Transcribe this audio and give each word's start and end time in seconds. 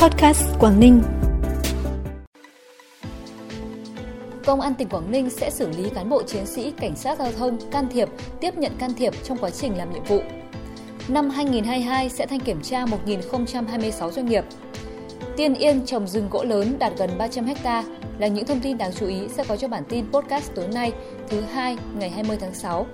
Podcast 0.00 0.42
Quảng 0.58 0.80
Ninh. 0.80 1.02
Công 4.44 4.60
an 4.60 4.74
tỉnh 4.74 4.88
Quảng 4.88 5.10
Ninh 5.10 5.30
sẽ 5.30 5.50
xử 5.50 5.68
lý 5.68 5.90
cán 5.94 6.08
bộ 6.08 6.22
chiến 6.22 6.46
sĩ 6.46 6.70
cảnh 6.70 6.96
sát 6.96 7.18
giao 7.18 7.32
thông 7.32 7.58
can 7.70 7.88
thiệp, 7.88 8.08
tiếp 8.40 8.54
nhận 8.56 8.72
can 8.78 8.94
thiệp 8.94 9.12
trong 9.24 9.38
quá 9.38 9.50
trình 9.50 9.78
làm 9.78 9.92
nhiệm 9.92 10.04
vụ. 10.04 10.20
Năm 11.08 11.30
2022 11.30 12.08
sẽ 12.08 12.26
thanh 12.26 12.40
kiểm 12.40 12.62
tra 12.62 12.84
1.026 12.84 14.10
doanh 14.10 14.26
nghiệp. 14.26 14.44
Tiên 15.36 15.54
Yên 15.54 15.86
trồng 15.86 16.06
rừng 16.06 16.28
gỗ 16.30 16.44
lớn 16.44 16.76
đạt 16.78 16.92
gần 16.98 17.10
300 17.18 17.46
ha 17.64 17.84
là 18.18 18.26
những 18.26 18.46
thông 18.46 18.60
tin 18.60 18.78
đáng 18.78 18.92
chú 18.92 19.06
ý 19.06 19.28
sẽ 19.28 19.44
có 19.48 19.56
cho 19.56 19.68
bản 19.68 19.82
tin 19.88 20.12
podcast 20.12 20.54
tối 20.54 20.68
nay 20.68 20.92
thứ 21.28 21.40
hai 21.40 21.76
ngày 21.98 22.10
20 22.10 22.36
tháng 22.40 22.54
6. 22.54 22.86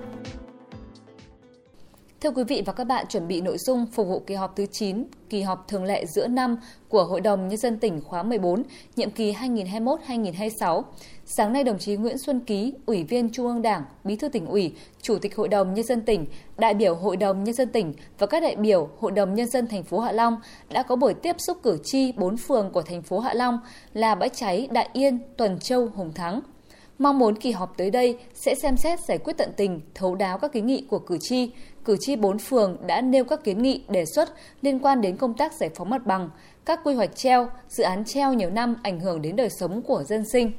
Thưa 2.27 2.33
quý 2.33 2.43
vị 2.43 2.63
và 2.65 2.73
các 2.73 2.83
bạn, 2.83 3.05
chuẩn 3.09 3.27
bị 3.27 3.41
nội 3.41 3.57
dung 3.57 3.85
phục 3.85 4.07
vụ 4.07 4.19
kỳ 4.19 4.35
họp 4.35 4.55
thứ 4.55 4.65
9, 4.65 5.03
kỳ 5.29 5.41
họp 5.41 5.67
thường 5.67 5.83
lệ 5.83 6.05
giữa 6.05 6.27
năm 6.27 6.57
của 6.89 7.03
Hội 7.03 7.21
đồng 7.21 7.47
Nhân 7.47 7.57
dân 7.57 7.79
tỉnh 7.79 8.01
khóa 8.01 8.23
14, 8.23 8.63
nhiệm 8.95 9.11
kỳ 9.11 9.33
2021-2026. 9.33 10.83
Sáng 11.25 11.53
nay, 11.53 11.63
đồng 11.63 11.79
chí 11.79 11.95
Nguyễn 11.95 12.17
Xuân 12.17 12.39
Ký, 12.39 12.73
Ủy 12.85 13.03
viên 13.03 13.29
Trung 13.29 13.47
ương 13.47 13.61
Đảng, 13.61 13.83
Bí 14.03 14.15
thư 14.15 14.29
tỉnh 14.29 14.45
ủy, 14.45 14.73
Chủ 15.01 15.17
tịch 15.21 15.35
Hội 15.35 15.47
đồng 15.47 15.73
Nhân 15.73 15.85
dân 15.85 16.01
tỉnh, 16.01 16.25
đại 16.57 16.73
biểu 16.73 16.95
Hội 16.95 17.17
đồng 17.17 17.43
Nhân 17.43 17.55
dân 17.55 17.69
tỉnh 17.69 17.93
và 18.19 18.27
các 18.27 18.43
đại 18.43 18.55
biểu 18.55 18.89
Hội 18.99 19.11
đồng 19.11 19.35
Nhân 19.35 19.47
dân 19.47 19.67
thành 19.67 19.83
phố 19.83 19.99
Hạ 19.99 20.11
Long 20.11 20.37
đã 20.69 20.83
có 20.83 20.95
buổi 20.95 21.13
tiếp 21.13 21.35
xúc 21.39 21.57
cử 21.63 21.77
tri 21.83 22.11
bốn 22.11 22.37
phường 22.37 22.71
của 22.71 22.81
thành 22.81 23.01
phố 23.01 23.19
Hạ 23.19 23.33
Long 23.33 23.59
là 23.93 24.15
Bãi 24.15 24.29
Cháy, 24.29 24.67
Đại 24.71 24.89
Yên, 24.93 25.19
Tuần 25.37 25.59
Châu, 25.59 25.89
Hùng 25.95 26.13
Thắng– 26.13 26.41
Mong 26.99 27.19
muốn 27.19 27.35
kỳ 27.35 27.51
họp 27.51 27.77
tới 27.77 27.91
đây 27.91 28.17
sẽ 28.33 28.55
xem 28.55 28.77
xét 28.77 28.99
giải 28.99 29.17
quyết 29.17 29.37
tận 29.37 29.51
tình, 29.57 29.81
thấu 29.95 30.15
đáo 30.15 30.37
các 30.37 30.51
kiến 30.53 30.65
nghị 30.65 30.85
của 30.89 30.99
cử 30.99 31.17
tri. 31.21 31.51
Cử 31.85 31.97
tri 31.99 32.15
bốn 32.15 32.39
phường 32.39 32.77
đã 32.87 33.01
nêu 33.01 33.23
các 33.23 33.43
kiến 33.43 33.61
nghị 33.61 33.81
đề 33.89 34.05
xuất 34.15 34.33
liên 34.61 34.79
quan 34.79 35.01
đến 35.01 35.17
công 35.17 35.33
tác 35.33 35.53
giải 35.53 35.69
phóng 35.75 35.89
mặt 35.89 36.05
bằng, 36.05 36.29
các 36.65 36.79
quy 36.83 36.93
hoạch 36.93 37.15
treo, 37.15 37.49
dự 37.69 37.83
án 37.83 38.05
treo 38.05 38.33
nhiều 38.33 38.49
năm 38.49 38.75
ảnh 38.83 38.99
hưởng 38.99 39.21
đến 39.21 39.35
đời 39.35 39.49
sống 39.49 39.81
của 39.81 40.03
dân 40.03 40.23
sinh 40.31 40.51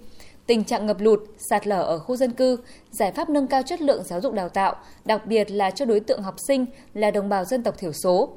tình 0.48 0.64
trạng 0.64 0.86
ngập 0.86 1.00
lụt, 1.00 1.20
sạt 1.50 1.66
lở 1.66 1.82
ở 1.82 1.98
khu 1.98 2.16
dân 2.16 2.30
cư, 2.30 2.56
giải 2.90 3.12
pháp 3.12 3.30
nâng 3.30 3.46
cao 3.46 3.62
chất 3.62 3.80
lượng 3.80 4.02
giáo 4.04 4.20
dục 4.20 4.34
đào 4.34 4.48
tạo, 4.48 4.76
đặc 5.04 5.26
biệt 5.26 5.50
là 5.50 5.70
cho 5.70 5.84
đối 5.84 6.00
tượng 6.00 6.22
học 6.22 6.34
sinh 6.48 6.66
là 6.94 7.10
đồng 7.10 7.28
bào 7.28 7.44
dân 7.44 7.62
tộc 7.62 7.78
thiểu 7.78 7.92
số, 7.92 8.28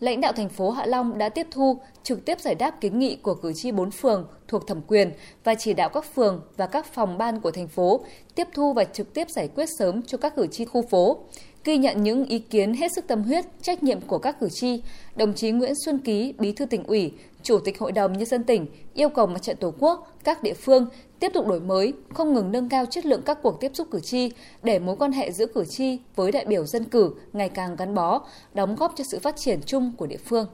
lãnh 0.00 0.20
đạo 0.20 0.32
thành 0.32 0.48
phố 0.48 0.70
Hạ 0.70 0.86
Long 0.86 1.18
đã 1.18 1.28
tiếp 1.28 1.46
thu, 1.50 1.78
trực 2.02 2.24
tiếp 2.24 2.40
giải 2.40 2.54
đáp 2.54 2.80
kiến 2.80 2.98
nghị 2.98 3.16
của 3.16 3.34
cử 3.34 3.52
tri 3.54 3.72
bốn 3.72 3.90
phường 3.90 4.26
thuộc 4.48 4.66
thẩm 4.66 4.80
quyền 4.86 5.12
và 5.44 5.54
chỉ 5.54 5.74
đạo 5.74 5.88
các 5.88 6.14
phường 6.14 6.40
và 6.56 6.66
các 6.66 6.86
phòng 6.86 7.18
ban 7.18 7.40
của 7.40 7.50
thành 7.50 7.68
phố 7.68 8.04
tiếp 8.34 8.48
thu 8.54 8.72
và 8.72 8.84
trực 8.84 9.14
tiếp 9.14 9.30
giải 9.30 9.48
quyết 9.48 9.66
sớm 9.78 10.02
cho 10.02 10.18
các 10.18 10.36
cử 10.36 10.46
tri 10.46 10.64
khu 10.64 10.82
phố. 10.90 11.18
Ghi 11.64 11.76
nhận 11.76 12.02
những 12.02 12.24
ý 12.24 12.38
kiến 12.38 12.74
hết 12.74 12.92
sức 12.96 13.06
tâm 13.06 13.22
huyết, 13.22 13.44
trách 13.62 13.82
nhiệm 13.82 14.00
của 14.00 14.18
các 14.18 14.40
cử 14.40 14.48
tri, 14.52 14.82
đồng 15.16 15.34
chí 15.34 15.50
Nguyễn 15.50 15.72
Xuân 15.84 15.98
Ký, 15.98 16.34
Bí 16.38 16.52
thư 16.52 16.66
tỉnh 16.66 16.84
ủy, 16.84 17.12
Chủ 17.44 17.58
tịch 17.58 17.78
Hội 17.78 17.92
đồng 17.92 18.12
Nhân 18.12 18.26
dân 18.26 18.44
tỉnh 18.44 18.66
yêu 18.94 19.08
cầu 19.08 19.26
Mặt 19.26 19.42
trận 19.42 19.56
Tổ 19.56 19.74
quốc, 19.78 20.12
các 20.24 20.42
địa 20.42 20.54
phương 20.54 20.86
tiếp 21.20 21.30
tục 21.34 21.46
đổi 21.46 21.60
mới, 21.60 21.92
không 22.14 22.34
ngừng 22.34 22.52
nâng 22.52 22.68
cao 22.68 22.86
chất 22.86 23.06
lượng 23.06 23.22
các 23.22 23.38
cuộc 23.42 23.60
tiếp 23.60 23.70
xúc 23.74 23.88
cử 23.90 24.00
tri 24.00 24.30
để 24.62 24.78
mối 24.78 24.96
quan 24.96 25.12
hệ 25.12 25.32
giữa 25.32 25.46
cử 25.46 25.64
tri 25.64 25.98
với 26.16 26.32
đại 26.32 26.44
biểu 26.44 26.66
dân 26.66 26.84
cử 26.84 27.10
ngày 27.32 27.48
càng 27.48 27.76
gắn 27.76 27.94
bó, 27.94 28.20
đóng 28.54 28.76
góp 28.76 28.92
cho 28.96 29.04
sự 29.04 29.18
phát 29.18 29.36
triển 29.36 29.60
chung 29.66 29.92
của 29.96 30.06
địa 30.06 30.16
phương. 30.16 30.46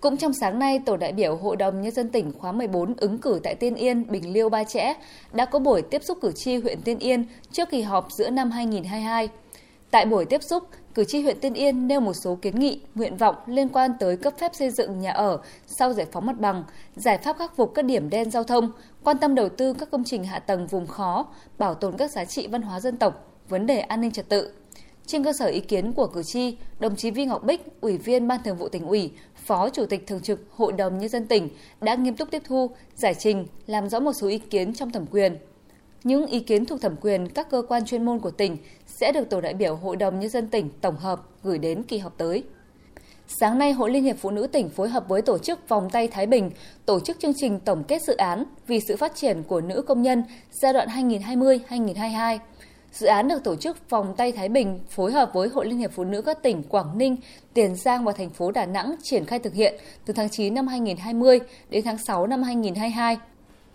Cũng 0.00 0.16
trong 0.16 0.32
sáng 0.32 0.58
nay, 0.58 0.80
Tổ 0.86 0.96
đại 0.96 1.12
biểu 1.12 1.36
Hội 1.36 1.56
đồng 1.56 1.82
Nhân 1.82 1.92
dân 1.92 2.08
tỉnh 2.08 2.32
khóa 2.38 2.52
14 2.52 2.94
ứng 2.96 3.18
cử 3.18 3.40
tại 3.42 3.54
Tiên 3.54 3.74
Yên, 3.74 4.10
Bình 4.10 4.32
Liêu, 4.32 4.48
Ba 4.48 4.64
Chẽ 4.64 4.94
đã 5.32 5.44
có 5.44 5.58
buổi 5.58 5.82
tiếp 5.82 6.04
xúc 6.04 6.18
cử 6.22 6.32
tri 6.32 6.56
huyện 6.56 6.80
Tiên 6.80 6.98
Yên 6.98 7.24
trước 7.52 7.70
kỳ 7.70 7.82
họp 7.82 8.12
giữa 8.12 8.30
năm 8.30 8.50
2022. 8.50 9.28
Tại 9.90 10.06
buổi 10.06 10.24
tiếp 10.24 10.42
xúc, 10.42 10.62
cử 10.94 11.04
tri 11.04 11.22
huyện 11.22 11.40
Tiên 11.40 11.54
Yên 11.54 11.88
nêu 11.88 12.00
một 12.00 12.12
số 12.12 12.38
kiến 12.42 12.58
nghị, 12.58 12.80
nguyện 12.94 13.16
vọng 13.16 13.36
liên 13.46 13.68
quan 13.68 13.90
tới 14.00 14.16
cấp 14.16 14.34
phép 14.38 14.54
xây 14.54 14.70
dựng 14.70 15.00
nhà 15.00 15.12
ở 15.12 15.38
sau 15.66 15.92
giải 15.92 16.06
phóng 16.12 16.26
mặt 16.26 16.40
bằng, 16.40 16.64
giải 16.96 17.18
pháp 17.18 17.38
khắc 17.38 17.56
phục 17.56 17.74
các 17.74 17.84
điểm 17.84 18.10
đen 18.10 18.30
giao 18.30 18.44
thông, 18.44 18.70
quan 19.04 19.18
tâm 19.18 19.34
đầu 19.34 19.48
tư 19.48 19.72
các 19.72 19.90
công 19.90 20.04
trình 20.04 20.24
hạ 20.24 20.38
tầng 20.38 20.66
vùng 20.66 20.86
khó, 20.86 21.26
bảo 21.58 21.74
tồn 21.74 21.96
các 21.96 22.10
giá 22.10 22.24
trị 22.24 22.46
văn 22.46 22.62
hóa 22.62 22.80
dân 22.80 22.96
tộc, 22.96 23.32
vấn 23.48 23.66
đề 23.66 23.80
an 23.80 24.00
ninh 24.00 24.10
trật 24.10 24.28
tự. 24.28 24.52
Trên 25.06 25.24
cơ 25.24 25.32
sở 25.32 25.46
ý 25.46 25.60
kiến 25.60 25.92
của 25.92 26.06
cử 26.06 26.22
tri, 26.22 26.56
đồng 26.78 26.96
chí 26.96 27.10
Vi 27.10 27.24
Ngọc 27.24 27.44
Bích, 27.44 27.80
Ủy 27.80 27.98
viên 27.98 28.28
Ban 28.28 28.42
Thường 28.42 28.56
vụ 28.56 28.68
tỉnh 28.68 28.86
ủy, 28.86 29.10
Phó 29.34 29.68
Chủ 29.70 29.86
tịch 29.86 30.06
Thường 30.06 30.20
trực 30.20 30.40
Hội 30.56 30.72
đồng 30.72 30.98
Nhân 30.98 31.08
dân 31.08 31.26
tỉnh 31.26 31.48
đã 31.80 31.94
nghiêm 31.94 32.16
túc 32.16 32.30
tiếp 32.30 32.42
thu, 32.44 32.70
giải 32.94 33.14
trình, 33.14 33.46
làm 33.66 33.88
rõ 33.88 34.00
một 34.00 34.12
số 34.12 34.28
ý 34.28 34.38
kiến 34.38 34.74
trong 34.74 34.90
thẩm 34.90 35.06
quyền, 35.06 35.36
những 36.04 36.26
ý 36.26 36.40
kiến 36.40 36.66
thuộc 36.66 36.80
thẩm 36.80 36.96
quyền 37.00 37.28
các 37.28 37.50
cơ 37.50 37.62
quan 37.68 37.84
chuyên 37.84 38.04
môn 38.04 38.18
của 38.18 38.30
tỉnh 38.30 38.56
sẽ 39.00 39.12
được 39.12 39.30
Tổ 39.30 39.40
đại 39.40 39.54
biểu 39.54 39.76
Hội 39.76 39.96
đồng 39.96 40.20
Nhân 40.20 40.30
dân 40.30 40.48
tỉnh 40.48 40.70
tổng 40.80 40.96
hợp 40.96 41.20
gửi 41.42 41.58
đến 41.58 41.82
kỳ 41.82 41.98
họp 41.98 42.18
tới. 42.18 42.44
Sáng 43.28 43.58
nay, 43.58 43.72
Hội 43.72 43.90
Liên 43.90 44.04
hiệp 44.04 44.16
Phụ 44.18 44.30
nữ 44.30 44.46
tỉnh 44.46 44.68
phối 44.68 44.88
hợp 44.88 45.08
với 45.08 45.22
tổ 45.22 45.38
chức 45.38 45.68
Vòng 45.68 45.90
tay 45.90 46.08
Thái 46.08 46.26
Bình 46.26 46.50
tổ 46.86 47.00
chức 47.00 47.20
chương 47.20 47.32
trình 47.36 47.60
tổng 47.60 47.84
kết 47.84 48.02
dự 48.02 48.16
án 48.16 48.44
vì 48.66 48.80
sự 48.88 48.96
phát 48.96 49.12
triển 49.14 49.42
của 49.42 49.60
nữ 49.60 49.82
công 49.82 50.02
nhân 50.02 50.24
giai 50.50 50.72
đoạn 50.72 50.88
2020-2022. 50.88 52.38
Dự 52.92 53.06
án 53.06 53.28
được 53.28 53.44
tổ 53.44 53.56
chức 53.56 53.90
Vòng 53.90 54.14
tay 54.16 54.32
Thái 54.32 54.48
Bình 54.48 54.80
phối 54.90 55.12
hợp 55.12 55.30
với 55.34 55.48
Hội 55.48 55.66
Liên 55.66 55.78
hiệp 55.78 55.92
Phụ 55.92 56.04
nữ 56.04 56.22
các 56.22 56.42
tỉnh 56.42 56.62
Quảng 56.62 56.98
Ninh, 56.98 57.16
Tiền 57.54 57.76
Giang 57.76 58.04
và 58.04 58.12
thành 58.12 58.30
phố 58.30 58.50
Đà 58.50 58.66
Nẵng 58.66 58.94
triển 59.02 59.24
khai 59.24 59.38
thực 59.38 59.54
hiện 59.54 59.74
từ 60.04 60.12
tháng 60.12 60.28
9 60.28 60.54
năm 60.54 60.66
2020 60.66 61.40
đến 61.70 61.84
tháng 61.84 61.98
6 61.98 62.26
năm 62.26 62.42
2022 62.42 63.18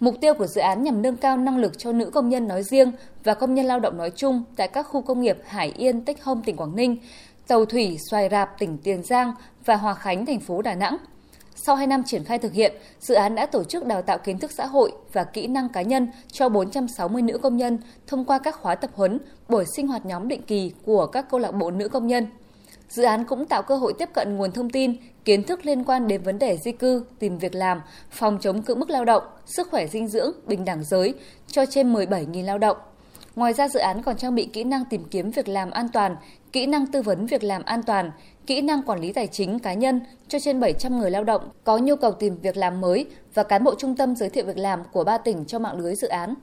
Mục 0.02 0.16
tiêu 0.22 0.34
của 0.34 0.48
dự 0.48 0.62
án 0.62 0.84
nhằm 0.84 1.02
nâng 1.02 1.18
cao 1.18 1.38
năng 1.38 1.58
lực 1.58 1.78
cho 1.78 1.92
nữ 1.92 2.10
công 2.10 2.30
nhân 2.30 2.48
nói 2.48 2.64
riêng 2.64 2.92
và 3.24 3.34
công 3.34 3.54
nhân 3.54 3.66
lao 3.66 3.80
động 3.80 3.98
nói 3.98 4.12
chung 4.16 4.44
tại 4.56 4.68
các 4.68 4.84
khu 4.84 5.02
công 5.02 5.22
nghiệp 5.22 5.38
Hải 5.46 5.74
Yên, 5.78 6.06
Tích 6.06 6.24
Hông, 6.24 6.42
tỉnh 6.44 6.58
Quảng 6.58 6.76
Ninh, 6.76 6.98
Tàu 7.48 7.66
Thủy, 7.66 7.98
Xoài 8.10 8.30
Rạp, 8.32 8.60
tỉnh 8.60 8.78
Tiền 8.78 9.04
Giang 9.04 9.34
và 9.66 9.76
Hòa 9.76 9.94
Khánh, 9.94 10.26
thành 10.26 10.40
phố 10.40 10.62
Đà 10.62 10.76
Nẵng. 10.76 10.98
Sau 11.56 11.76
2 11.76 11.88
năm 11.88 12.04
triển 12.06 12.24
khai 12.24 12.40
thực 12.40 12.54
hiện, 12.54 12.74
dự 13.00 13.16
án 13.16 13.36
đã 13.36 13.46
tổ 13.46 13.64
chức 13.64 13.86
đào 13.86 14.02
tạo 14.02 14.18
kiến 14.18 14.40
thức 14.40 14.52
xã 14.52 14.66
hội 14.66 14.92
và 15.14 15.24
kỹ 15.24 15.48
năng 15.48 15.70
cá 15.70 15.82
nhân 15.82 16.08
cho 16.32 16.50
460 16.50 17.22
nữ 17.22 17.38
công 17.38 17.58
nhân 17.58 17.80
thông 18.08 18.26
qua 18.26 18.40
các 18.40 18.56
khóa 18.56 18.76
tập 18.76 18.92
huấn, 18.94 19.20
buổi 19.50 19.66
sinh 19.76 19.88
hoạt 19.88 20.06
nhóm 20.06 20.28
định 20.28 20.42
kỳ 20.42 20.72
của 20.86 21.06
các 21.06 21.30
câu 21.30 21.40
lạc 21.40 21.52
bộ 21.52 21.72
nữ 21.72 21.90
công 21.90 22.08
nhân. 22.08 22.28
Dự 22.92 23.04
án 23.04 23.26
cũng 23.26 23.46
tạo 23.46 23.64
cơ 23.64 23.76
hội 23.76 23.94
tiếp 23.94 24.10
cận 24.14 24.38
nguồn 24.38 24.52
thông 24.52 24.70
tin, 24.70 24.96
kiến 25.26 25.44
thức 25.44 25.66
liên 25.66 25.84
quan 25.84 26.08
đến 26.08 26.22
vấn 26.22 26.40
đề 26.40 26.58
di 26.58 26.72
cư, 26.72 27.04
tìm 27.20 27.38
việc 27.38 27.56
làm, 27.56 27.82
phòng 28.10 28.38
chống 28.42 28.62
cưỡng 28.62 28.80
bức 28.80 28.90
lao 28.90 29.06
động, 29.06 29.24
sức 29.46 29.68
khỏe 29.72 29.88
dinh 29.88 30.08
dưỡng, 30.08 30.32
bình 30.48 30.66
đẳng 30.66 30.84
giới 30.84 31.14
cho 31.48 31.66
trên 31.66 31.94
17.000 31.94 32.46
lao 32.46 32.58
động. 32.58 32.78
Ngoài 33.36 33.54
ra 33.54 33.68
dự 33.68 33.80
án 33.80 34.04
còn 34.04 34.18
trang 34.18 34.36
bị 34.36 34.50
kỹ 34.54 34.64
năng 34.64 34.86
tìm 34.86 35.04
kiếm 35.12 35.32
việc 35.32 35.48
làm 35.48 35.72
an 35.72 35.88
toàn, 35.94 36.16
kỹ 36.52 36.66
năng 36.66 36.88
tư 36.88 37.02
vấn 37.02 37.26
việc 37.26 37.44
làm 37.44 37.64
an 37.64 37.84
toàn, 37.84 38.12
kỹ 38.48 38.62
năng 38.62 38.84
quản 38.84 39.00
lý 39.00 39.14
tài 39.14 39.28
chính 39.28 39.60
cá 39.60 39.74
nhân 39.74 40.02
cho 40.28 40.40
trên 40.40 40.60
700 40.60 41.00
người 41.00 41.12
lao 41.12 41.24
động 41.24 41.50
có 41.64 41.78
nhu 41.78 41.96
cầu 41.96 42.12
tìm 42.12 42.38
việc 42.42 42.58
làm 42.58 42.82
mới 42.82 43.06
và 43.34 43.44
cán 43.44 43.64
bộ 43.64 43.76
trung 43.78 43.96
tâm 43.96 44.16
giới 44.16 44.30
thiệu 44.30 44.46
việc 44.46 44.58
làm 44.58 44.84
của 44.92 45.04
ba 45.04 45.18
tỉnh 45.18 45.46
cho 45.46 45.60
mạng 45.60 45.80
lưới 45.80 45.96
dự 45.96 46.08
án. 46.08 46.34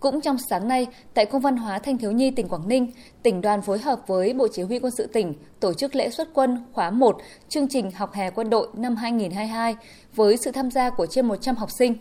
Cũng 0.00 0.20
trong 0.20 0.36
sáng 0.50 0.68
nay, 0.68 0.86
tại 1.14 1.26
Cung 1.26 1.40
văn 1.40 1.56
hóa 1.56 1.78
Thanh 1.78 1.98
thiếu 1.98 2.12
nhi 2.12 2.30
tỉnh 2.30 2.48
Quảng 2.48 2.68
Ninh, 2.68 2.92
tỉnh 3.22 3.40
đoàn 3.40 3.62
phối 3.62 3.78
hợp 3.78 4.00
với 4.06 4.32
Bộ 4.32 4.48
Chỉ 4.52 4.62
huy 4.62 4.78
quân 4.78 4.92
sự 4.96 5.06
tỉnh 5.06 5.34
tổ 5.60 5.74
chức 5.74 5.94
lễ 5.94 6.10
xuất 6.10 6.28
quân 6.34 6.64
khóa 6.72 6.90
1 6.90 7.16
chương 7.48 7.68
trình 7.68 7.90
học 7.90 8.12
hè 8.12 8.30
quân 8.30 8.50
đội 8.50 8.68
năm 8.74 8.96
2022 8.96 9.76
với 10.14 10.36
sự 10.36 10.50
tham 10.50 10.70
gia 10.70 10.90
của 10.90 11.06
trên 11.06 11.26
100 11.26 11.56
học 11.56 11.68
sinh. 11.78 11.94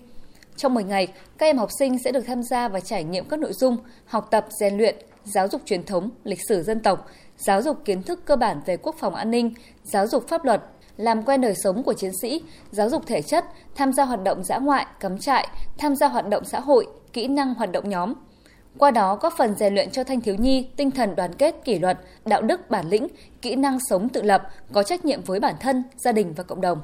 Trong 0.58 0.74
10 0.74 0.84
ngày, 0.84 1.08
các 1.38 1.46
em 1.46 1.58
học 1.58 1.70
sinh 1.80 1.98
sẽ 2.00 2.12
được 2.12 2.24
tham 2.28 2.44
gia 2.44 2.68
và 2.68 2.80
trải 2.80 3.04
nghiệm 3.04 3.26
các 3.30 3.40
nội 3.40 3.54
dung 3.54 3.78
học 4.06 4.28
tập, 4.32 4.46
rèn 4.60 4.78
luyện, 4.78 4.96
giáo 5.24 5.48
dục 5.48 5.62
truyền 5.66 5.84
thống, 5.84 6.10
lịch 6.24 6.40
sử 6.50 6.64
dân 6.64 6.80
tộc, 6.80 7.08
giáo 7.38 7.62
dục 7.62 7.86
kiến 7.86 8.04
thức 8.04 8.26
cơ 8.26 8.36
bản 8.36 8.62
về 8.66 8.78
quốc 8.78 8.96
phòng 9.00 9.16
an 9.16 9.32
ninh, 9.32 9.54
giáo 9.84 10.08
dục 10.08 10.28
pháp 10.28 10.46
luật, 10.46 10.62
làm 10.98 11.24
quen 11.24 11.42
đời 11.42 11.56
sống 11.64 11.84
của 11.84 11.94
chiến 11.94 12.12
sĩ, 12.22 12.44
giáo 12.72 12.90
dục 12.90 13.08
thể 13.08 13.22
chất, 13.22 13.46
tham 13.76 13.94
gia 13.94 14.06
hoạt 14.06 14.24
động 14.24 14.44
dã 14.44 14.58
ngoại, 14.58 14.86
cắm 15.00 15.18
trại, 15.18 15.48
tham 15.78 15.96
gia 15.96 16.08
hoạt 16.08 16.30
động 16.30 16.44
xã 16.46 16.60
hội, 16.60 16.88
kỹ 17.16 17.28
năng 17.28 17.53
hoạt 17.53 17.72
động 17.72 17.90
nhóm. 17.90 18.14
Qua 18.78 18.92
đó 18.92 19.16
góp 19.16 19.34
phần 19.38 19.56
rèn 19.56 19.74
luyện 19.74 19.92
cho 19.92 20.03
thanh 20.03 20.22
thiếu 20.22 20.36
nhi 20.36 20.68
tinh 20.76 20.92
thần 20.92 21.16
đoàn 21.16 21.34
kết 21.34 21.56
kỷ 21.64 21.80
luật, 21.80 22.00
đạo 22.26 22.42
đức 22.42 22.70
bản 22.70 22.90
lĩnh, 22.90 23.08
kỹ 23.42 23.56
năng 23.56 23.78
sống 23.90 24.09
tự 24.09 24.22
lập, 24.22 24.44
có 24.74 24.84
trách 24.84 25.06
nhiệm 25.06 25.22
với 25.22 25.40
bản 25.40 25.56
thân, 25.59 25.84
gia 25.98 26.12
đình 26.12 26.34
và 26.34 26.44
cộng 26.44 26.62
đồng. 26.62 26.82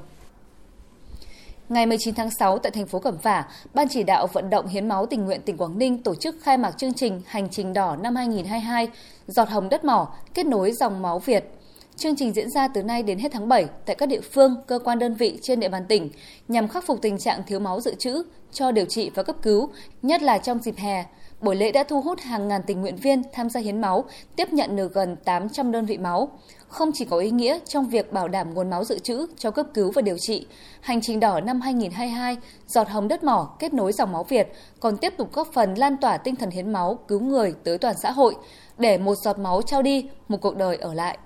Ngày 1.68 1.86
19 1.86 2.14
tháng 2.14 2.30
6 2.38 2.58
tại 2.58 2.70
thành 2.70 2.86
phố 2.86 2.98
Cẩm 2.98 3.18
Phả, 3.18 3.48
Ban 3.74 3.88
chỉ 3.88 4.02
đạo 4.02 4.26
vận 4.26 4.50
động 4.50 4.66
hiến 4.66 4.88
máu 4.88 5.06
tình 5.06 5.24
nguyện 5.24 5.42
tỉnh 5.42 5.56
Quảng 5.56 5.78
Ninh 5.78 6.02
tổ 6.02 6.14
chức 6.14 6.36
khai 6.42 6.58
mạc 6.58 6.78
chương 6.78 6.94
trình 6.94 7.22
Hành 7.26 7.48
trình 7.50 7.72
đỏ 7.72 7.96
năm 7.96 8.16
2022, 8.16 8.88
giọt 9.26 9.48
hồng 9.48 9.68
đất 9.68 9.84
mỏ, 9.84 10.14
kết 10.34 10.46
nối 10.46 10.72
dòng 10.72 11.02
máu 11.02 11.18
Việt– 11.18 11.44
Chương 11.96 12.16
trình 12.16 12.32
diễn 12.32 12.50
ra 12.50 12.68
từ 12.68 12.82
nay 12.82 13.02
đến 13.02 13.18
hết 13.18 13.32
tháng 13.32 13.48
7 13.48 13.66
tại 13.86 13.96
các 13.96 14.06
địa 14.06 14.20
phương, 14.20 14.56
cơ 14.66 14.78
quan 14.78 14.98
đơn 14.98 15.14
vị 15.14 15.38
trên 15.42 15.60
địa 15.60 15.68
bàn 15.68 15.84
tỉnh 15.88 16.10
nhằm 16.48 16.68
khắc 16.68 16.86
phục 16.86 17.02
tình 17.02 17.18
trạng 17.18 17.42
thiếu 17.46 17.58
máu 17.58 17.80
dự 17.80 17.94
trữ 17.94 18.22
cho 18.52 18.72
điều 18.72 18.84
trị 18.84 19.10
và 19.14 19.22
cấp 19.22 19.36
cứu, 19.42 19.68
nhất 20.02 20.22
là 20.22 20.38
trong 20.38 20.58
dịp 20.58 20.74
hè. 20.76 21.04
Buổi 21.40 21.56
lễ 21.56 21.72
đã 21.72 21.84
thu 21.84 22.00
hút 22.00 22.20
hàng 22.20 22.48
ngàn 22.48 22.62
tình 22.66 22.80
nguyện 22.80 22.96
viên 22.96 23.22
tham 23.32 23.50
gia 23.50 23.60
hiến 23.60 23.80
máu, 23.80 24.04
tiếp 24.36 24.52
nhận 24.52 24.76
được 24.76 24.94
gần 24.94 25.16
800 25.24 25.72
đơn 25.72 25.86
vị 25.86 25.98
máu. 25.98 26.30
Không 26.68 26.90
chỉ 26.94 27.04
có 27.04 27.18
ý 27.18 27.30
nghĩa 27.30 27.58
trong 27.66 27.88
việc 27.88 28.12
bảo 28.12 28.28
đảm 28.28 28.54
nguồn 28.54 28.70
máu 28.70 28.84
dự 28.84 28.98
trữ 28.98 29.26
cho 29.38 29.50
cấp 29.50 29.66
cứu 29.74 29.90
và 29.94 30.02
điều 30.02 30.16
trị, 30.18 30.46
hành 30.80 31.00
trình 31.00 31.20
đỏ 31.20 31.40
năm 31.40 31.60
2022, 31.60 32.36
giọt 32.66 32.88
hồng 32.88 33.08
đất 33.08 33.24
mỏ 33.24 33.56
kết 33.58 33.74
nối 33.74 33.92
dòng 33.92 34.12
máu 34.12 34.24
Việt 34.24 34.52
còn 34.80 34.96
tiếp 34.96 35.14
tục 35.16 35.32
góp 35.32 35.52
phần 35.52 35.74
lan 35.74 35.96
tỏa 35.96 36.16
tinh 36.16 36.36
thần 36.36 36.50
hiến 36.50 36.72
máu 36.72 36.98
cứu 37.08 37.20
người 37.20 37.54
tới 37.64 37.78
toàn 37.78 37.94
xã 38.02 38.10
hội, 38.10 38.34
để 38.78 38.98
một 38.98 39.14
giọt 39.14 39.38
máu 39.38 39.62
trao 39.62 39.82
đi, 39.82 40.08
một 40.28 40.38
cuộc 40.40 40.56
đời 40.56 40.76
ở 40.76 40.94
lại. 40.94 41.18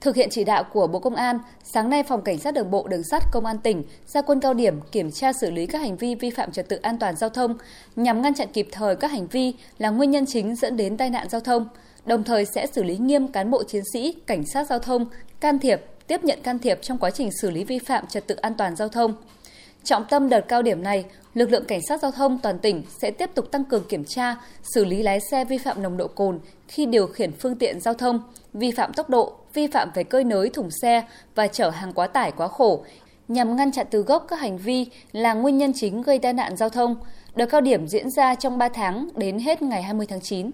Thực 0.00 0.16
hiện 0.16 0.28
chỉ 0.30 0.44
đạo 0.44 0.64
của 0.72 0.86
Bộ 0.86 0.98
Công 0.98 1.14
an, 1.14 1.38
sáng 1.64 1.90
nay 1.90 2.02
Phòng 2.02 2.22
Cảnh 2.22 2.38
sát 2.38 2.54
Đường 2.54 2.70
bộ 2.70 2.88
Đường 2.88 3.02
sắt 3.10 3.22
Công 3.32 3.46
an 3.46 3.58
tỉnh 3.58 3.82
ra 4.06 4.22
quân 4.22 4.40
cao 4.40 4.54
điểm 4.54 4.80
kiểm 4.92 5.10
tra 5.10 5.32
xử 5.32 5.50
lý 5.50 5.66
các 5.66 5.78
hành 5.78 5.96
vi 5.96 6.14
vi 6.14 6.30
phạm 6.30 6.52
trật 6.52 6.68
tự 6.68 6.76
an 6.76 6.98
toàn 6.98 7.16
giao 7.16 7.30
thông 7.30 7.54
nhằm 7.96 8.22
ngăn 8.22 8.34
chặn 8.34 8.48
kịp 8.52 8.68
thời 8.72 8.96
các 8.96 9.10
hành 9.10 9.26
vi 9.26 9.52
là 9.78 9.90
nguyên 9.90 10.10
nhân 10.10 10.26
chính 10.26 10.56
dẫn 10.56 10.76
đến 10.76 10.96
tai 10.96 11.10
nạn 11.10 11.28
giao 11.30 11.40
thông, 11.40 11.68
đồng 12.06 12.24
thời 12.24 12.44
sẽ 12.44 12.66
xử 12.66 12.82
lý 12.82 12.96
nghiêm 12.96 13.28
cán 13.28 13.50
bộ 13.50 13.62
chiến 13.64 13.82
sĩ, 13.92 14.14
cảnh 14.26 14.46
sát 14.46 14.66
giao 14.66 14.78
thông 14.78 15.06
can 15.40 15.58
thiệp, 15.58 15.80
tiếp 16.06 16.24
nhận 16.24 16.42
can 16.42 16.58
thiệp 16.58 16.78
trong 16.82 16.98
quá 16.98 17.10
trình 17.10 17.30
xử 17.42 17.50
lý 17.50 17.64
vi 17.64 17.78
phạm 17.78 18.06
trật 18.06 18.26
tự 18.26 18.34
an 18.34 18.54
toàn 18.54 18.76
giao 18.76 18.88
thông. 18.88 19.14
Trọng 19.84 20.04
tâm 20.10 20.28
đợt 20.28 20.40
cao 20.40 20.62
điểm 20.62 20.82
này, 20.82 21.04
lực 21.34 21.50
lượng 21.50 21.64
cảnh 21.64 21.80
sát 21.88 22.02
giao 22.02 22.10
thông 22.10 22.38
toàn 22.38 22.58
tỉnh 22.58 22.82
sẽ 23.02 23.10
tiếp 23.10 23.30
tục 23.34 23.50
tăng 23.50 23.64
cường 23.64 23.84
kiểm 23.88 24.04
tra, 24.04 24.36
xử 24.74 24.84
lý 24.84 25.02
lái 25.02 25.20
xe 25.30 25.44
vi 25.44 25.58
phạm 25.58 25.82
nồng 25.82 25.96
độ 25.96 26.08
cồn 26.08 26.38
khi 26.68 26.86
điều 26.86 27.06
khiển 27.06 27.32
phương 27.32 27.56
tiện 27.56 27.80
giao 27.80 27.94
thông, 27.94 28.20
vi 28.52 28.70
phạm 28.70 28.92
tốc 28.92 29.10
độ, 29.10 29.36
vi 29.54 29.66
phạm 29.66 29.90
về 29.94 30.04
cơi 30.04 30.24
nới 30.24 30.50
thùng 30.50 30.70
xe 30.70 31.02
và 31.34 31.46
chở 31.46 31.70
hàng 31.70 31.92
quá 31.92 32.06
tải 32.06 32.32
quá 32.32 32.48
khổ, 32.48 32.84
nhằm 33.28 33.56
ngăn 33.56 33.72
chặn 33.72 33.86
từ 33.90 34.02
gốc 34.02 34.26
các 34.28 34.40
hành 34.40 34.58
vi 34.58 34.86
là 35.12 35.34
nguyên 35.34 35.58
nhân 35.58 35.72
chính 35.74 36.02
gây 36.02 36.18
tai 36.18 36.32
nạn 36.32 36.56
giao 36.56 36.68
thông. 36.68 36.96
Đợt 37.34 37.46
cao 37.46 37.60
điểm 37.60 37.88
diễn 37.88 38.10
ra 38.10 38.34
trong 38.34 38.58
3 38.58 38.68
tháng 38.68 39.08
đến 39.16 39.38
hết 39.38 39.62
ngày 39.62 39.82
20 39.82 40.06
tháng 40.06 40.20
9. 40.20 40.50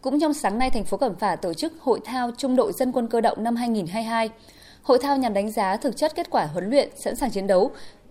Cũng 0.00 0.20
trong 0.20 0.34
sáng 0.34 0.58
nay, 0.58 0.70
thành 0.70 0.84
phố 0.84 0.96
Cẩm 0.96 1.14
Phả 1.14 1.36
tổ 1.36 1.54
chức 1.54 1.72
hội 1.80 2.00
thao 2.04 2.30
Trung 2.36 2.56
đội 2.56 2.72
Dân 2.72 2.92
quân 2.92 3.08
cơ 3.08 3.20
động 3.20 3.44
năm 3.44 3.56
2022. 3.56 4.30
Hội 4.82 4.98
thao 5.02 5.16
nhằm 5.16 5.34
đánh 5.34 5.50
giá 5.50 5.76
thực 5.76 5.96
chất 5.96 6.14
kết 6.14 6.30
quả 6.30 6.46
huấn 6.46 6.70
luyện 6.70 6.88
sẵn 6.96 7.16
sàng 7.16 7.30
chiến 7.30 7.46
đấu, 7.46 7.70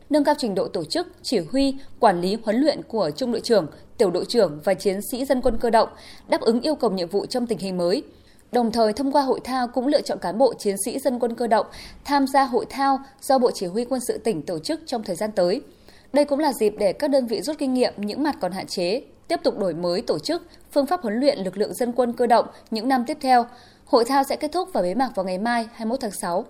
nâng 0.10 0.24
cao 0.24 0.36
trình 0.38 0.56
độ 0.56 0.68
tổ 0.68 0.84
chức, 0.84 1.08
chỉ 1.22 1.40
huy, 1.52 1.76
quản 2.00 2.22
lý 2.22 2.38
huấn 2.44 2.56
luyện 2.56 2.82
của 2.88 3.12
trung 3.16 3.32
đội 3.32 3.42
trưởng, 3.42 3.68
tiểu 3.98 4.12
đội 4.12 4.26
trưởng 4.26 4.60
và 4.64 4.74
chiến 4.74 5.00
sĩ 5.12 5.26
dân 5.26 5.42
quân 5.42 5.58
cơ 5.58 5.70
động, 5.70 5.90
đáp 6.28 6.42
ứng 6.42 6.62
yêu 6.62 6.76
cầu 6.76 6.92
nhiệm 6.92 7.10
vụ 7.10 7.26
trong 7.26 7.48
tình 7.48 7.58
hình 7.58 7.78
mới. 7.78 8.04
Đồng 8.52 8.72
thời 8.72 8.94
thông 8.94 9.12
qua 9.12 9.22
hội 9.22 9.40
thao 9.44 9.68
cũng 9.68 9.88
lựa 9.88 10.02
chọn 10.02 10.20
cán 10.20 10.38
bộ 10.38 10.54
chiến 10.54 10.76
sĩ 10.86 11.00
dân 11.00 11.20
quân 11.20 11.36
cơ 11.36 11.48
động 11.48 11.66
tham 12.06 12.28
gia 12.28 12.44
hội 12.44 12.66
thao 12.70 13.00
do 13.22 13.40
Bộ 13.40 13.52
Chỉ 13.52 13.66
huy 13.66 13.86
quân 13.86 14.02
sự 14.08 14.18
tỉnh 14.18 14.42
tổ 14.42 14.60
chức 14.60 14.82
trong 14.86 15.04
thời 15.04 15.16
gian 15.16 15.32
tới. 15.32 15.62
Đây 16.14 16.26
cũng 16.26 16.40
là 16.40 16.54
dịp 16.54 16.74
để 16.80 16.94
các 16.94 17.10
đơn 17.10 17.28
vị 17.28 17.42
rút 17.42 17.58
kinh 17.58 17.74
nghiệm 17.74 17.94
những 17.98 18.24
mặt 18.24 18.36
còn 18.42 18.52
hạn 18.52 18.68
chế, 18.68 19.02
tiếp 19.28 19.40
tục 19.44 19.60
đổi 19.60 19.74
mới 19.74 20.02
tổ 20.02 20.20
chức, 20.20 20.44
phương 20.72 20.86
pháp 20.86 21.02
huấn 21.02 21.20
luyện 21.20 21.40
lực 21.40 21.58
lượng 21.58 21.74
dân 21.74 21.92
quân 21.92 22.14
cơ 22.14 22.28
động 22.28 22.46
những 22.72 22.88
năm 22.88 23.04
tiếp 23.08 23.18
theo. 23.22 23.46
Hội 23.86 24.06
thao 24.06 24.24
sẽ 24.24 24.36
kết 24.36 24.52
thúc 24.52 24.70
và 24.74 24.82
bế 24.82 24.96
mạc 24.96 25.12
vào 25.16 25.26
ngày 25.26 25.38
mai 25.38 25.68
21 25.74 26.00
tháng 26.02 26.12
6. 26.12 26.46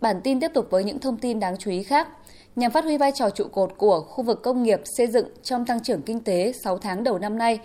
Bản 0.00 0.20
tin 0.24 0.40
tiếp 0.40 0.50
tục 0.54 0.66
với 0.70 0.84
những 0.84 0.98
thông 0.98 1.16
tin 1.16 1.40
đáng 1.40 1.56
chú 1.58 1.70
ý 1.70 1.82
khác. 1.82 2.08
Nhằm 2.56 2.70
phát 2.70 2.84
huy 2.84 2.96
vai 2.96 3.12
trò 3.12 3.30
trụ 3.30 3.44
cột 3.52 3.72
của 3.78 4.00
khu 4.00 4.24
vực 4.24 4.42
công 4.42 4.62
nghiệp 4.62 4.80
xây 4.84 5.06
dựng 5.06 5.26
trong 5.42 5.66
tăng 5.66 5.82
trưởng 5.82 6.02
kinh 6.02 6.20
tế 6.20 6.52
6 6.64 6.78
tháng 6.78 7.04
đầu 7.04 7.18
năm 7.18 7.38
nay, 7.38 7.58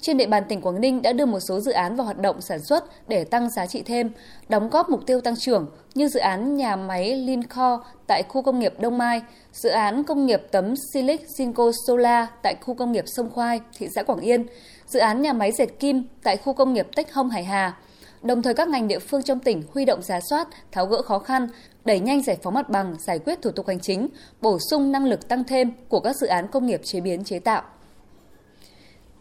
trên 0.00 0.16
địa 0.16 0.26
bàn 0.26 0.42
tỉnh 0.48 0.60
Quảng 0.60 0.80
Ninh 0.80 1.02
đã 1.02 1.12
đưa 1.12 1.26
một 1.26 1.40
số 1.40 1.60
dự 1.60 1.72
án 1.72 1.96
vào 1.96 2.04
hoạt 2.04 2.18
động 2.18 2.40
sản 2.40 2.58
xuất 2.68 3.08
để 3.08 3.24
tăng 3.24 3.50
giá 3.50 3.66
trị 3.66 3.82
thêm, 3.82 4.10
đóng 4.48 4.70
góp 4.70 4.90
mục 4.90 5.06
tiêu 5.06 5.20
tăng 5.20 5.36
trưởng 5.36 5.66
như 5.94 6.08
dự 6.08 6.20
án 6.20 6.56
nhà 6.56 6.76
máy 6.76 7.16
Linco 7.16 7.84
tại 8.06 8.22
khu 8.28 8.42
công 8.42 8.58
nghiệp 8.58 8.74
Đông 8.80 8.98
Mai, 8.98 9.22
dự 9.52 9.68
án 9.68 10.04
công 10.04 10.26
nghiệp 10.26 10.42
tấm 10.50 10.74
Silic 10.92 11.20
Sinco 11.36 11.72
Solar 11.86 12.28
tại 12.42 12.56
khu 12.60 12.74
công 12.74 12.92
nghiệp 12.92 13.04
Sông 13.06 13.30
Khoai, 13.30 13.60
thị 13.78 13.88
xã 13.94 14.02
Quảng 14.02 14.20
Yên, 14.20 14.46
dự 14.86 15.00
án 15.00 15.22
nhà 15.22 15.32
máy 15.32 15.52
dệt 15.52 15.78
kim 15.78 16.04
tại 16.22 16.36
khu 16.36 16.52
công 16.52 16.72
nghiệp 16.72 16.86
Tech 16.96 17.12
Hông 17.12 17.30
Hải 17.30 17.44
Hà. 17.44 17.76
Đồng 18.22 18.42
thời 18.42 18.54
các 18.54 18.68
ngành 18.68 18.88
địa 18.88 18.98
phương 18.98 19.22
trong 19.22 19.38
tỉnh 19.38 19.62
huy 19.74 19.84
động 19.84 20.02
giá 20.02 20.20
soát, 20.20 20.48
tháo 20.72 20.86
gỡ 20.86 21.02
khó 21.02 21.18
khăn, 21.18 21.48
đẩy 21.84 22.00
nhanh 22.00 22.22
giải 22.22 22.36
phóng 22.42 22.54
mặt 22.54 22.68
bằng, 22.68 22.96
giải 23.06 23.18
quyết 23.18 23.42
thủ 23.42 23.50
tục 23.50 23.68
hành 23.68 23.80
chính, 23.80 24.08
bổ 24.40 24.58
sung 24.70 24.92
năng 24.92 25.06
lực 25.06 25.28
tăng 25.28 25.44
thêm 25.44 25.72
của 25.88 26.00
các 26.00 26.16
dự 26.16 26.26
án 26.26 26.48
công 26.48 26.66
nghiệp 26.66 26.80
chế 26.84 27.00
biến 27.00 27.24
chế 27.24 27.38
tạo. 27.38 27.62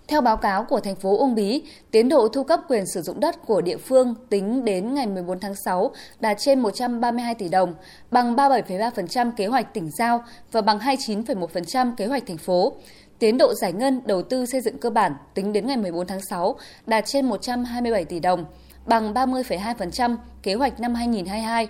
Theo 0.07 0.21
báo 0.21 0.37
cáo 0.37 0.63
của 0.63 0.79
thành 0.79 0.95
phố 0.95 1.17
Uông 1.17 1.35
Bí, 1.35 1.63
tiến 1.91 2.09
độ 2.09 2.27
thu 2.27 2.43
cấp 2.43 2.59
quyền 2.67 2.85
sử 2.93 3.01
dụng 3.01 3.19
đất 3.19 3.45
của 3.45 3.61
địa 3.61 3.77
phương 3.77 4.15
tính 4.29 4.65
đến 4.65 4.93
ngày 4.93 5.07
14 5.07 5.39
tháng 5.39 5.55
6 5.65 5.91
đạt 6.19 6.37
trên 6.39 6.59
132 6.59 7.35
tỷ 7.35 7.49
đồng, 7.49 7.73
bằng 8.11 8.35
37,3% 8.35 9.31
kế 9.37 9.47
hoạch 9.47 9.73
tỉnh 9.73 9.89
giao 9.97 10.23
và 10.51 10.61
bằng 10.61 10.79
29,1% 10.79 11.95
kế 11.95 12.05
hoạch 12.05 12.23
thành 12.27 12.37
phố. 12.37 12.73
Tiến 13.19 13.37
độ 13.37 13.53
giải 13.53 13.73
ngân 13.73 14.01
đầu 14.05 14.21
tư 14.21 14.45
xây 14.45 14.61
dựng 14.61 14.77
cơ 14.77 14.89
bản 14.89 15.13
tính 15.33 15.53
đến 15.53 15.67
ngày 15.67 15.77
14 15.77 16.07
tháng 16.07 16.21
6 16.21 16.55
đạt 16.85 17.05
trên 17.07 17.25
127 17.25 18.05
tỷ 18.05 18.19
đồng, 18.19 18.45
bằng 18.85 19.13
30,2% 19.13 20.17
kế 20.43 20.53
hoạch 20.53 20.79
năm 20.79 20.95
2022. 20.95 21.67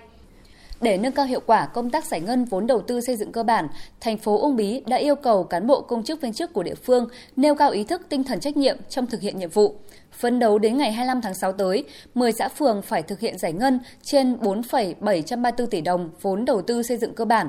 Để 0.80 0.98
nâng 0.98 1.12
cao 1.12 1.26
hiệu 1.26 1.40
quả 1.46 1.66
công 1.66 1.90
tác 1.90 2.04
giải 2.04 2.20
ngân 2.20 2.44
vốn 2.44 2.66
đầu 2.66 2.80
tư 2.80 3.00
xây 3.00 3.16
dựng 3.16 3.32
cơ 3.32 3.42
bản, 3.42 3.68
thành 4.00 4.18
phố 4.18 4.40
Uông 4.40 4.56
Bí 4.56 4.82
đã 4.86 4.96
yêu 4.96 5.14
cầu 5.14 5.44
cán 5.44 5.66
bộ 5.66 5.80
công 5.80 6.02
chức 6.02 6.20
viên 6.20 6.32
chức 6.32 6.52
của 6.52 6.62
địa 6.62 6.74
phương 6.74 7.08
nêu 7.36 7.54
cao 7.54 7.70
ý 7.70 7.84
thức 7.84 8.02
tinh 8.08 8.24
thần 8.24 8.40
trách 8.40 8.56
nhiệm 8.56 8.76
trong 8.88 9.06
thực 9.06 9.20
hiện 9.20 9.38
nhiệm 9.38 9.50
vụ. 9.50 9.76
Phấn 10.12 10.38
đấu 10.38 10.58
đến 10.58 10.78
ngày 10.78 10.92
25 10.92 11.20
tháng 11.20 11.34
6 11.34 11.52
tới, 11.52 11.84
10 12.14 12.32
xã 12.32 12.48
phường 12.48 12.82
phải 12.82 13.02
thực 13.02 13.20
hiện 13.20 13.38
giải 13.38 13.52
ngân 13.52 13.80
trên 14.02 14.36
4,734 14.40 15.70
tỷ 15.70 15.80
đồng 15.80 16.10
vốn 16.20 16.44
đầu 16.44 16.62
tư 16.62 16.82
xây 16.82 16.96
dựng 16.96 17.14
cơ 17.14 17.24
bản. 17.24 17.48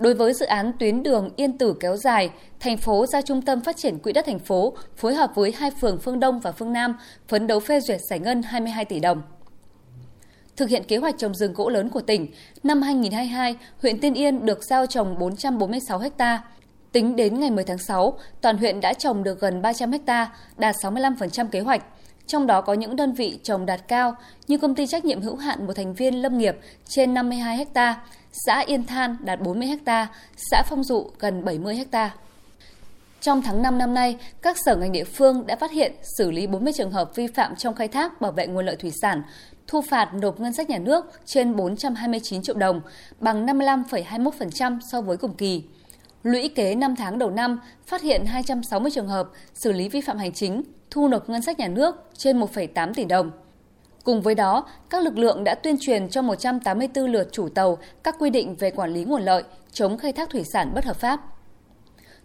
Đối 0.00 0.14
với 0.14 0.34
dự 0.34 0.46
án 0.46 0.72
tuyến 0.78 1.02
đường 1.02 1.30
Yên 1.36 1.58
Tử 1.58 1.74
kéo 1.80 1.96
dài, 1.96 2.30
thành 2.60 2.76
phố 2.76 3.06
ra 3.06 3.22
Trung 3.22 3.42
tâm 3.42 3.60
Phát 3.60 3.76
triển 3.76 3.98
Quỹ 3.98 4.12
đất 4.12 4.26
thành 4.26 4.38
phố 4.38 4.76
phối 4.96 5.14
hợp 5.14 5.30
với 5.34 5.52
hai 5.56 5.70
phường 5.70 5.98
Phương 5.98 6.20
Đông 6.20 6.40
và 6.40 6.52
Phương 6.52 6.72
Nam 6.72 6.96
phấn 7.28 7.46
đấu 7.46 7.60
phê 7.60 7.80
duyệt 7.80 8.00
giải 8.00 8.18
ngân 8.18 8.42
22 8.42 8.84
tỷ 8.84 9.00
đồng 9.00 9.22
thực 10.60 10.68
hiện 10.68 10.84
kế 10.84 10.96
hoạch 10.96 11.18
trồng 11.18 11.34
rừng 11.34 11.52
gỗ 11.52 11.68
lớn 11.68 11.88
của 11.88 12.00
tỉnh. 12.00 12.26
Năm 12.62 12.82
2022, 12.82 13.56
huyện 13.82 14.00
Tiên 14.00 14.14
Yên 14.14 14.46
được 14.46 14.64
giao 14.64 14.86
trồng 14.86 15.18
446 15.18 16.02
ha. 16.18 16.42
Tính 16.92 17.16
đến 17.16 17.40
ngày 17.40 17.50
10 17.50 17.64
tháng 17.64 17.78
6, 17.78 18.18
toàn 18.40 18.58
huyện 18.58 18.80
đã 18.80 18.92
trồng 18.92 19.22
được 19.22 19.40
gần 19.40 19.62
300 19.62 19.92
ha, 20.06 20.32
đạt 20.58 20.76
65% 20.82 21.46
kế 21.46 21.60
hoạch. 21.60 21.82
Trong 22.30 22.46
đó 22.46 22.60
có 22.60 22.72
những 22.72 22.96
đơn 22.96 23.12
vị 23.12 23.38
trồng 23.42 23.66
đạt 23.66 23.88
cao 23.88 24.16
như 24.48 24.58
công 24.58 24.74
ty 24.74 24.86
trách 24.86 25.04
nhiệm 25.04 25.22
hữu 25.22 25.36
hạn 25.36 25.66
một 25.66 25.72
thành 25.76 25.94
viên 25.94 26.22
lâm 26.22 26.38
nghiệp 26.38 26.56
trên 26.88 27.14
52 27.14 27.66
ha, 27.74 28.00
xã 28.32 28.58
Yên 28.66 28.84
Than 28.84 29.16
đạt 29.20 29.40
40 29.40 29.68
ha, 29.86 30.06
xã 30.36 30.62
Phong 30.68 30.84
Dụ 30.84 31.10
gần 31.18 31.44
70 31.44 31.84
ha. 31.92 32.10
Trong 33.20 33.42
tháng 33.42 33.62
5 33.62 33.78
năm 33.78 33.94
nay, 33.94 34.16
các 34.42 34.56
sở 34.64 34.76
ngành 34.76 34.92
địa 34.92 35.04
phương 35.04 35.46
đã 35.46 35.56
phát 35.56 35.70
hiện 35.70 35.92
xử 36.18 36.30
lý 36.30 36.46
40 36.46 36.72
trường 36.72 36.90
hợp 36.90 37.16
vi 37.16 37.26
phạm 37.26 37.56
trong 37.56 37.74
khai 37.74 37.88
thác 37.88 38.20
bảo 38.20 38.32
vệ 38.32 38.46
nguồn 38.46 38.66
lợi 38.66 38.76
thủy 38.76 38.92
sản, 39.02 39.22
thu 39.66 39.80
phạt 39.80 40.14
nộp 40.14 40.40
ngân 40.40 40.52
sách 40.52 40.70
nhà 40.70 40.78
nước 40.78 41.04
trên 41.24 41.56
429 41.56 42.42
triệu 42.42 42.56
đồng, 42.56 42.80
bằng 43.20 43.46
55,21% 43.46 44.78
so 44.92 45.00
với 45.00 45.16
cùng 45.16 45.34
kỳ. 45.34 45.62
Lũy 46.22 46.48
kế 46.48 46.74
5 46.74 46.96
tháng 46.96 47.18
đầu 47.18 47.30
năm, 47.30 47.60
phát 47.86 48.02
hiện 48.02 48.24
260 48.24 48.90
trường 48.90 49.08
hợp 49.08 49.28
xử 49.54 49.72
lý 49.72 49.88
vi 49.88 50.00
phạm 50.00 50.18
hành 50.18 50.32
chính, 50.32 50.62
thu 50.90 51.08
nộp 51.08 51.28
ngân 51.28 51.42
sách 51.42 51.58
nhà 51.58 51.68
nước 51.68 51.96
trên 52.16 52.40
1,8 52.40 52.94
tỷ 52.94 53.04
đồng. 53.04 53.30
Cùng 54.04 54.22
với 54.22 54.34
đó, 54.34 54.66
các 54.90 55.02
lực 55.02 55.18
lượng 55.18 55.44
đã 55.44 55.54
tuyên 55.54 55.76
truyền 55.80 56.08
cho 56.08 56.22
184 56.22 57.04
lượt 57.04 57.28
chủ 57.32 57.48
tàu 57.48 57.78
các 58.02 58.16
quy 58.18 58.30
định 58.30 58.56
về 58.56 58.70
quản 58.70 58.90
lý 58.90 59.04
nguồn 59.04 59.22
lợi, 59.22 59.42
chống 59.72 59.98
khai 59.98 60.12
thác 60.12 60.30
thủy 60.30 60.44
sản 60.52 60.72
bất 60.74 60.84
hợp 60.84 60.96
pháp 60.96 61.20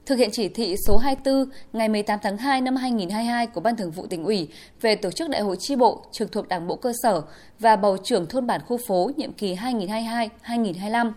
thực 0.06 0.18
hiện 0.18 0.30
chỉ 0.32 0.50
thị 0.50 0.76
số 0.88 0.98
24 0.98 1.50
ngày 1.74 1.90
18 1.90 2.20
tháng 2.24 2.38
2 2.38 2.62
năm 2.62 2.76
2022 2.76 3.48
của 3.48 3.62
Ban 3.62 3.76
Thường 3.76 3.92
vụ 3.92 4.08
tỉnh 4.08 4.24
ủy 4.24 4.48
về 4.82 4.96
tổ 4.96 5.12
chức 5.12 5.30
đại 5.30 5.42
hội 5.42 5.56
chi 5.60 5.76
bộ 5.76 6.06
trực 6.12 6.32
thuộc 6.32 6.48
Đảng 6.48 6.68
bộ 6.68 6.76
cơ 6.76 6.94
sở 7.04 7.22
và 7.60 7.76
bầu 7.76 7.98
trưởng 8.04 8.26
thôn 8.26 8.48
bản 8.48 8.62
khu 8.68 8.78
phố 8.88 9.12
nhiệm 9.18 9.34
kỳ 9.34 9.56
2022-2025. 9.56 11.12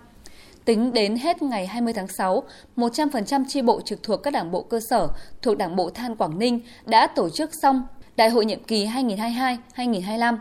Tính 0.69 0.93
đến 0.93 1.17
hết 1.17 1.43
ngày 1.43 1.67
20 1.67 1.93
tháng 1.93 2.09
6, 2.09 2.43
100% 2.77 3.45
chi 3.49 3.63
bộ 3.63 3.81
trực 3.81 4.03
thuộc 4.03 4.23
các 4.23 4.33
đảng 4.33 4.51
bộ 4.51 4.63
cơ 4.63 4.81
sở 4.81 5.09
thuộc 5.43 5.59
Đảng 5.59 5.77
bộ 5.77 5.91
Than 5.91 6.17
Quảng 6.17 6.39
Ninh 6.39 6.61
đã 6.87 7.07
tổ 7.07 7.31
chức 7.31 7.51
xong 7.63 7.83
đại 8.17 8.31
hội 8.31 8.45
nhiệm 8.45 8.63
kỳ 8.65 8.87
2022-2025. 8.87 10.37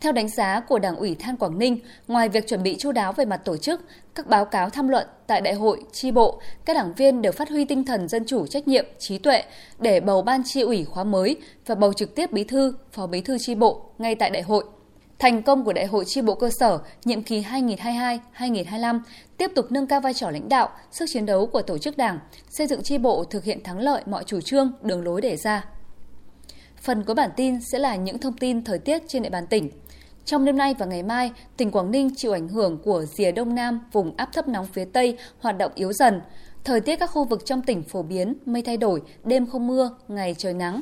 Theo 0.00 0.12
đánh 0.12 0.28
giá 0.28 0.60
của 0.60 0.78
Đảng 0.78 0.96
ủy 0.96 1.14
Than 1.14 1.36
Quảng 1.36 1.58
Ninh, 1.58 1.78
ngoài 2.08 2.28
việc 2.28 2.48
chuẩn 2.48 2.62
bị 2.62 2.76
chu 2.78 2.92
đáo 2.92 3.12
về 3.12 3.24
mặt 3.24 3.36
tổ 3.44 3.56
chức, 3.56 3.80
các 4.14 4.26
báo 4.26 4.44
cáo 4.44 4.70
tham 4.70 4.88
luận 4.88 5.06
tại 5.26 5.40
đại 5.40 5.54
hội, 5.54 5.82
tri 5.92 6.10
bộ, 6.10 6.40
các 6.64 6.74
đảng 6.74 6.94
viên 6.94 7.22
đều 7.22 7.32
phát 7.32 7.48
huy 7.48 7.64
tinh 7.64 7.84
thần 7.84 8.08
dân 8.08 8.24
chủ 8.26 8.46
trách 8.46 8.68
nhiệm, 8.68 8.84
trí 8.98 9.18
tuệ 9.18 9.42
để 9.78 10.00
bầu 10.00 10.22
ban 10.22 10.42
tri 10.44 10.60
ủy 10.60 10.84
khóa 10.84 11.04
mới 11.04 11.36
và 11.66 11.74
bầu 11.74 11.92
trực 11.92 12.14
tiếp 12.14 12.32
bí 12.32 12.44
thư, 12.44 12.74
phó 12.92 13.06
bí 13.06 13.20
thư 13.20 13.38
tri 13.38 13.54
bộ 13.54 13.82
ngay 13.98 14.14
tại 14.14 14.30
đại 14.30 14.42
hội. 14.42 14.64
Thành 15.20 15.42
công 15.42 15.64
của 15.64 15.72
Đại 15.72 15.86
hội 15.86 16.04
chi 16.04 16.22
bộ 16.22 16.34
cơ 16.34 16.50
sở 16.50 16.78
nhiệm 17.04 17.22
kỳ 17.22 17.40
2022-2025 17.40 19.00
tiếp 19.36 19.50
tục 19.54 19.66
nâng 19.72 19.86
cao 19.86 20.00
vai 20.00 20.14
trò 20.14 20.30
lãnh 20.30 20.48
đạo, 20.48 20.68
sức 20.90 21.06
chiến 21.08 21.26
đấu 21.26 21.46
của 21.46 21.62
tổ 21.62 21.78
chức 21.78 21.96
đảng, 21.96 22.18
xây 22.50 22.66
dựng 22.66 22.82
chi 22.82 22.98
bộ 22.98 23.24
thực 23.24 23.44
hiện 23.44 23.62
thắng 23.64 23.78
lợi 23.78 24.02
mọi 24.06 24.24
chủ 24.24 24.40
trương, 24.40 24.72
đường 24.82 25.04
lối 25.04 25.20
đề 25.20 25.36
ra. 25.36 25.64
Phần 26.82 27.04
cuối 27.04 27.14
bản 27.14 27.30
tin 27.36 27.60
sẽ 27.60 27.78
là 27.78 27.96
những 27.96 28.18
thông 28.18 28.36
tin 28.36 28.64
thời 28.64 28.78
tiết 28.78 29.02
trên 29.08 29.22
địa 29.22 29.30
bàn 29.30 29.46
tỉnh. 29.46 29.70
Trong 30.24 30.44
đêm 30.44 30.56
nay 30.56 30.74
và 30.78 30.86
ngày 30.86 31.02
mai, 31.02 31.30
tỉnh 31.56 31.70
Quảng 31.70 31.90
Ninh 31.90 32.14
chịu 32.16 32.32
ảnh 32.32 32.48
hưởng 32.48 32.78
của 32.84 33.04
rìa 33.04 33.32
đông 33.32 33.54
nam 33.54 33.80
vùng 33.92 34.16
áp 34.16 34.32
thấp 34.32 34.48
nóng 34.48 34.66
phía 34.66 34.84
Tây 34.84 35.18
hoạt 35.40 35.58
động 35.58 35.72
yếu 35.74 35.92
dần. 35.92 36.20
Thời 36.64 36.80
tiết 36.80 36.96
các 36.96 37.06
khu 37.06 37.24
vực 37.24 37.42
trong 37.44 37.62
tỉnh 37.62 37.82
phổ 37.82 38.02
biến, 38.02 38.34
mây 38.46 38.62
thay 38.62 38.76
đổi, 38.76 39.02
đêm 39.24 39.46
không 39.46 39.66
mưa, 39.66 39.90
ngày 40.08 40.34
trời 40.38 40.54
nắng. 40.54 40.80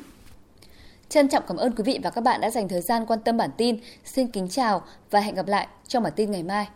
Trân 1.09 1.27
trọng 1.27 1.43
cảm 1.47 1.57
ơn 1.57 1.75
quý 1.75 1.83
vị 1.83 1.99
và 2.03 2.09
các 2.09 2.21
bạn 2.21 2.41
đã 2.41 2.49
dành 2.49 2.67
thời 2.67 2.81
gian 2.81 3.05
quan 3.05 3.19
tâm 3.19 3.37
bản 3.37 3.49
tin. 3.57 3.79
Xin 4.05 4.27
kính 4.27 4.47
chào 4.49 4.81
và 5.11 5.19
hẹn 5.19 5.35
gặp 5.35 5.47
lại 5.47 5.67
trong 5.87 6.03
bản 6.03 6.13
tin 6.15 6.31
ngày 6.31 6.43
mai. 6.43 6.67